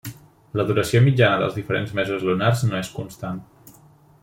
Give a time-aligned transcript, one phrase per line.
[0.59, 3.45] La duració mitjana dels diferents mesos lunars no és constant.